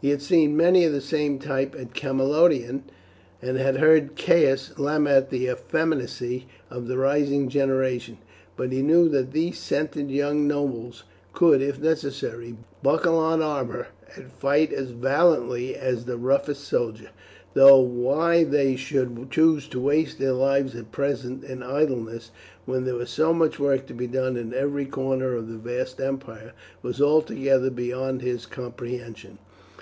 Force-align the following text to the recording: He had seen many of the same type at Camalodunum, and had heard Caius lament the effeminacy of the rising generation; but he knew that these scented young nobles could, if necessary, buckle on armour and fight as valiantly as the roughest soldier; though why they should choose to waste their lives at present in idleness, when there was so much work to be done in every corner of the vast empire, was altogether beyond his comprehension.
He 0.00 0.10
had 0.10 0.22
seen 0.22 0.56
many 0.56 0.84
of 0.84 0.92
the 0.92 1.00
same 1.00 1.40
type 1.40 1.74
at 1.76 1.92
Camalodunum, 1.92 2.84
and 3.42 3.56
had 3.58 3.78
heard 3.78 4.14
Caius 4.14 4.78
lament 4.78 5.30
the 5.30 5.48
effeminacy 5.48 6.46
of 6.70 6.86
the 6.86 6.96
rising 6.96 7.48
generation; 7.48 8.18
but 8.56 8.70
he 8.70 8.80
knew 8.80 9.08
that 9.08 9.32
these 9.32 9.58
scented 9.58 10.08
young 10.08 10.46
nobles 10.46 11.02
could, 11.32 11.60
if 11.60 11.80
necessary, 11.80 12.54
buckle 12.80 13.18
on 13.18 13.42
armour 13.42 13.88
and 14.14 14.30
fight 14.30 14.72
as 14.72 14.90
valiantly 14.90 15.74
as 15.74 16.04
the 16.04 16.16
roughest 16.16 16.62
soldier; 16.62 17.08
though 17.54 17.80
why 17.80 18.44
they 18.44 18.76
should 18.76 19.28
choose 19.32 19.66
to 19.66 19.80
waste 19.80 20.20
their 20.20 20.30
lives 20.30 20.76
at 20.76 20.92
present 20.92 21.42
in 21.42 21.60
idleness, 21.60 22.30
when 22.66 22.84
there 22.84 22.94
was 22.94 23.10
so 23.10 23.34
much 23.34 23.58
work 23.58 23.84
to 23.86 23.94
be 23.94 24.06
done 24.06 24.36
in 24.36 24.54
every 24.54 24.86
corner 24.86 25.34
of 25.34 25.48
the 25.48 25.58
vast 25.58 26.00
empire, 26.00 26.52
was 26.82 27.02
altogether 27.02 27.68
beyond 27.68 28.22
his 28.22 28.46
comprehension. 28.46 29.38